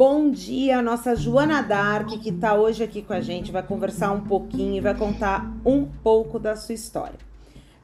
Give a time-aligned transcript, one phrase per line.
[0.00, 4.22] Bom dia, nossa Joana Dark, que está hoje aqui com a gente, vai conversar um
[4.22, 7.18] pouquinho e vai contar um pouco da sua história.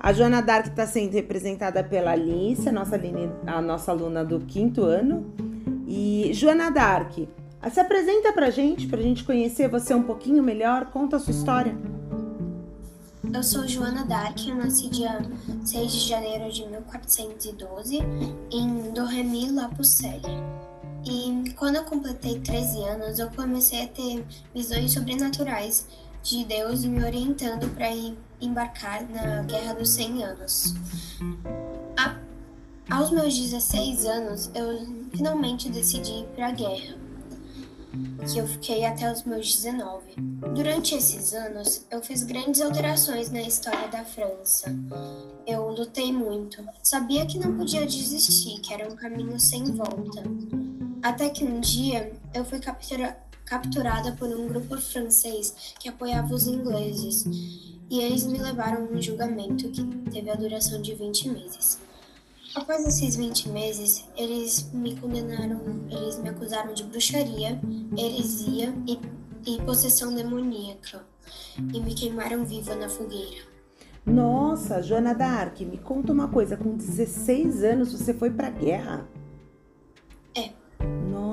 [0.00, 2.98] A Joana Dark está sendo representada pela Alice, a nossa,
[3.46, 5.30] a nossa aluna do quinto ano.
[5.86, 7.12] E Joana Dark,
[7.70, 11.76] se apresenta pra gente, pra gente conhecer você um pouquinho melhor, conta a sua história.
[13.30, 15.20] Eu sou Joana Dark, eu nasci dia
[15.62, 17.98] 6 de janeiro de 1412
[18.50, 20.22] em Doremi, La Pucelle.
[21.08, 25.86] E quando eu completei 13 anos, eu comecei a ter visões sobrenaturais
[26.20, 27.86] de Deus me orientando para
[28.40, 30.74] embarcar na Guerra dos 100 Anos.
[31.96, 32.16] A,
[32.90, 34.84] aos meus 16 anos, eu
[35.16, 36.96] finalmente decidi ir para a guerra,
[38.28, 40.02] que eu fiquei até os meus 19.
[40.56, 44.74] Durante esses anos, eu fiz grandes alterações na história da França.
[45.46, 46.64] Eu lutei muito.
[46.82, 50.24] Sabia que não podia desistir, que era um caminho sem volta.
[51.06, 56.48] Até que um dia eu fui captura, capturada por um grupo francês que apoiava os
[56.48, 57.24] ingleses,
[57.88, 61.78] e eles me levaram a um julgamento que teve a duração de 20 meses.
[62.56, 67.60] Após esses 20 meses, eles me condenaram, eles me acusaram de bruxaria,
[67.96, 68.98] heresia e,
[69.46, 71.06] e possessão demoníaca,
[71.72, 73.44] e me queimaram viva na fogueira.
[74.04, 79.06] Nossa, Joana Dark, me conta uma coisa, com 16 anos você foi pra guerra?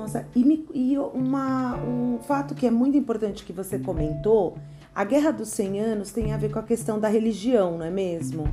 [0.04, 4.58] Nossa, e, me, e uma, um fato que é muito importante que você comentou,
[4.94, 7.90] a Guerra dos 100 Anos tem a ver com a questão da religião, não é
[7.90, 8.46] mesmo?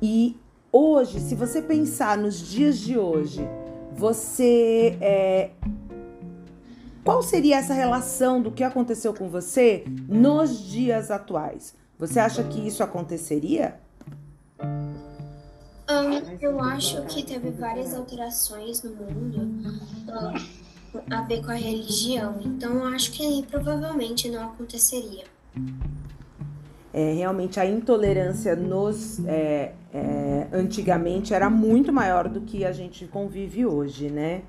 [0.00, 0.38] E
[0.72, 3.46] hoje, se você pensar nos dias de hoje,
[3.92, 5.50] você é,
[7.04, 11.74] qual seria essa relação do que aconteceu com você nos dias atuais?
[11.98, 13.78] Você acha que isso aconteceria?
[15.98, 19.48] Um, eu acho que teve várias alterações no mundo
[21.10, 25.24] a ver com a religião, então eu acho que provavelmente não aconteceria.
[26.92, 33.06] É, realmente a intolerância nos é, é, antigamente era muito maior do que a gente
[33.06, 34.42] convive hoje, né?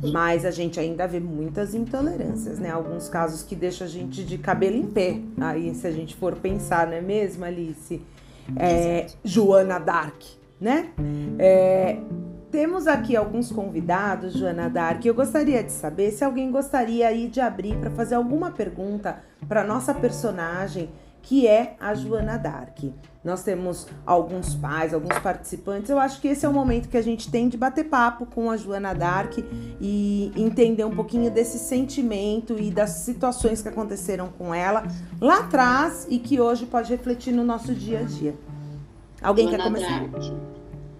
[0.00, 0.12] Sim.
[0.12, 2.70] Mas a gente ainda vê muitas intolerâncias, né?
[2.70, 5.20] Alguns casos que deixam a gente de cabelo em pé.
[5.38, 8.02] Aí, se a gente for pensar, não é mesmo, Alice?
[8.56, 10.22] É, Joana Dark
[10.60, 10.90] né?
[11.38, 11.98] É,
[12.50, 15.04] temos aqui alguns convidados, Joana Dark.
[15.04, 19.18] Eu gostaria de saber se alguém gostaria aí de abrir para fazer alguma pergunta
[19.48, 20.90] para nossa personagem,
[21.20, 22.78] que é a Joana Dark.
[23.24, 25.90] Nós temos alguns pais, alguns participantes.
[25.90, 28.48] Eu acho que esse é o momento que a gente tem de bater papo com
[28.48, 29.36] a Joana Dark
[29.80, 34.84] e entender um pouquinho desse sentimento e das situações que aconteceram com ela
[35.20, 38.34] lá atrás e que hoje pode refletir no nosso dia a dia.
[39.22, 40.08] Alguém Dona quer começar?
[40.08, 40.32] Drake,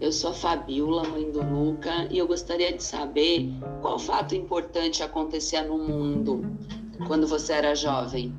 [0.01, 3.51] eu sou a Fabiola, mãe do Luca, e eu gostaria de saber
[3.81, 6.43] qual fato importante acontecia no mundo
[7.07, 8.35] quando você era jovem.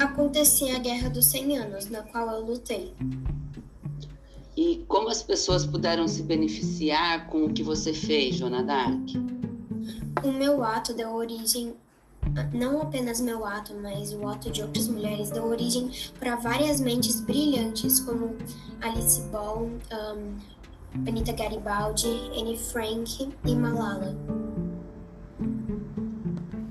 [0.00, 2.94] Acontecia a Guerra dos 100 Anos, na qual eu lutei.
[4.56, 9.08] E como as pessoas puderam se beneficiar com o que você fez, Joana Dark?
[10.22, 11.74] O meu ato deu origem
[12.52, 17.20] não apenas meu ato, mas o ato de outras mulheres deu origem para várias mentes
[17.20, 18.36] brilhantes, como
[18.80, 20.36] Alice Ball, um,
[20.94, 24.14] Benita Garibaldi, Anne Frank e Malala.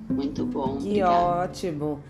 [0.10, 0.78] Muito bom.
[0.78, 1.44] Que obrigada.
[1.44, 2.04] ótimo.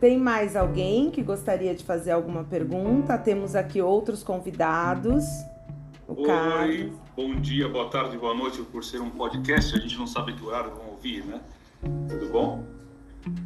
[0.00, 3.16] Tem mais alguém que gostaria de fazer alguma pergunta?
[3.16, 5.24] Temos aqui outros convidados.
[6.06, 6.92] O Oi, Carlos.
[7.16, 8.62] bom dia, boa tarde, boa noite.
[8.62, 11.40] Por ser um podcast, a gente não sabe que horário vão ouvir, né?
[11.80, 12.64] Tudo bom?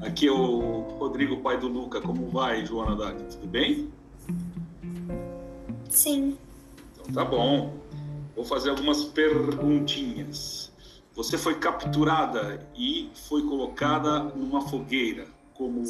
[0.01, 2.01] Aqui é o Rodrigo, pai do Luca.
[2.01, 3.19] Como vai, Joana Dark?
[3.31, 3.91] Tudo bem?
[5.89, 6.37] Sim.
[6.93, 7.79] Então tá bom.
[8.35, 10.73] Vou fazer algumas perguntinhas.
[11.15, 15.83] Você foi capturada e foi colocada numa fogueira como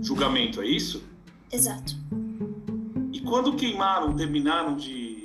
[0.00, 1.02] julgamento, é isso?
[1.52, 1.94] Exato.
[3.12, 5.18] E quando queimaram, terminaram de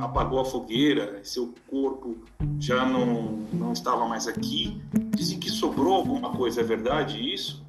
[0.00, 2.16] apagou a fogueira, seu corpo
[2.58, 3.41] já não,
[3.72, 4.80] não estava mais aqui.
[5.16, 7.64] Dizem que sobrou alguma coisa, é verdade isso?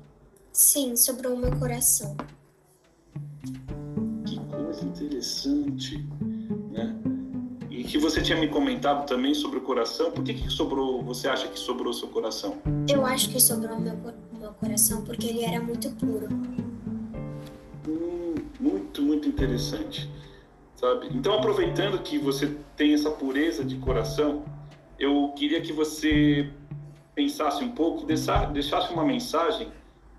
[0.52, 2.16] Sim, sobrou o meu coração.
[4.26, 6.06] Que coisa interessante,
[6.72, 6.94] né?
[7.70, 10.12] E que você tinha me comentado também sobre o coração.
[10.12, 11.02] Por que, que sobrou?
[11.04, 12.58] Você acha que sobrou seu coração?
[12.88, 13.98] Eu acho que sobrou meu,
[14.34, 16.28] meu coração porque ele era muito puro.
[17.88, 20.12] Hum, muito, muito interessante
[20.76, 21.08] sabe?
[21.14, 24.44] Então, aproveitando que você tem essa pureza de coração,
[25.00, 26.50] eu queria que você
[27.16, 29.68] pensasse um pouco, deixasse uma mensagem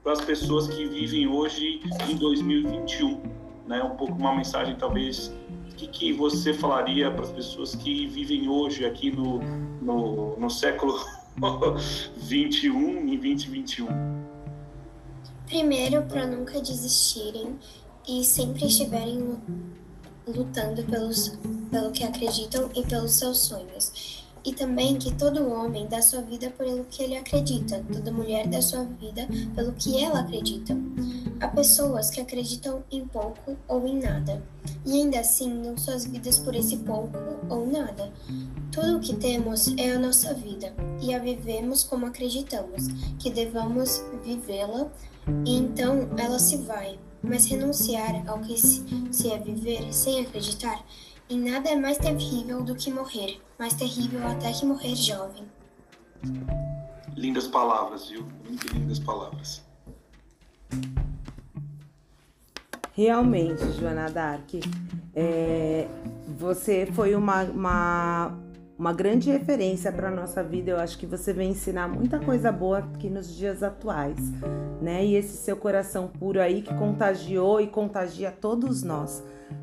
[0.02, 3.22] para as pessoas que vivem hoje em 2021,
[3.66, 3.82] né?
[3.82, 5.32] Um pouco uma mensagem talvez
[5.76, 9.40] que, que você falaria para as pessoas que vivem hoje aqui no,
[9.82, 10.98] no, no século
[12.16, 13.86] 21 em 2021?
[15.46, 17.58] Primeiro, para nunca desistirem
[18.08, 19.38] e sempre estiverem
[20.26, 21.38] lutando pelos,
[21.70, 24.13] pelo que acreditam e pelos seus sonhos.
[24.44, 28.60] E também que todo homem dá sua vida pelo que ele acredita, toda mulher dá
[28.60, 30.76] sua vida pelo que ela acredita.
[31.40, 34.42] Há pessoas que acreditam em pouco ou em nada,
[34.84, 37.18] e ainda assim dão suas vidas por esse pouco
[37.48, 38.12] ou nada.
[38.70, 42.88] Tudo o que temos é a nossa vida, e a vivemos como acreditamos
[43.18, 44.90] que devamos vivê-la,
[45.46, 46.98] e então ela se vai.
[47.22, 50.84] Mas renunciar ao que se é viver sem acreditar
[51.28, 55.44] em nada é mais terrível do que morrer, mais terrível até que morrer jovem.
[57.16, 58.26] Lindas palavras, viu?
[58.44, 59.62] Muito lindas palavras.
[62.92, 64.48] Realmente, Joana Dark,
[65.14, 65.88] é,
[66.38, 68.38] você foi uma, uma,
[68.78, 70.70] uma grande referência para a nossa vida.
[70.70, 74.18] Eu acho que você vem ensinar muita coisa boa aqui nos dias atuais,
[74.80, 75.04] né?
[75.04, 79.22] E esse seu coração puro aí que contagiou e contagia todos nós.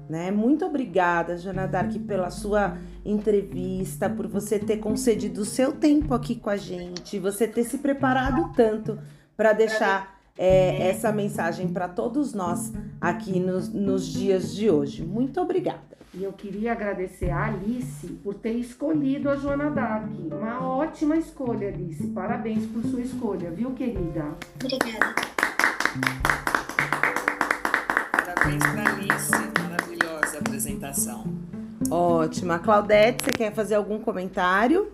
[0.09, 0.29] Né?
[0.31, 6.35] Muito obrigada, Jana Dark, pela sua entrevista, por você ter concedido o seu tempo aqui
[6.35, 8.99] com a gente, você ter se preparado tanto
[9.35, 15.03] para deixar é, essa mensagem para todos nós aqui nos, nos dias de hoje.
[15.03, 15.90] Muito obrigada.
[16.13, 20.09] E eu queria agradecer a Alice por ter escolhido a Joana Dark.
[20.31, 22.05] Uma ótima escolha, Alice.
[22.07, 24.35] Parabéns por sua escolha, viu, querida?
[24.55, 25.15] Obrigada.
[28.11, 29.51] Parabéns para Alice
[30.61, 31.23] apresentação.
[31.89, 32.59] Ótima.
[32.59, 34.91] Claudete, você quer fazer algum comentário?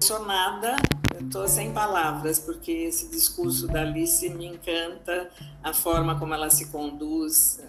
[0.00, 0.76] Emocionada,
[1.14, 5.30] eu estou sem palavras, porque esse discurso da Alice me encanta,
[5.62, 7.60] a forma como ela se conduz,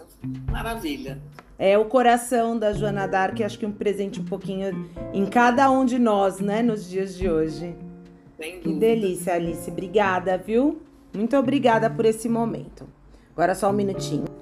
[0.51, 1.22] maravilha.
[1.57, 5.86] É o coração da Joana Dark, acho que um presente um pouquinho em cada um
[5.86, 7.75] de nós, né, nos dias de hoje.
[8.62, 9.69] Que delícia, Alice.
[9.72, 10.81] Obrigada, viu?
[11.13, 12.86] Muito obrigada por esse momento.
[13.31, 14.35] Agora só um minutinho.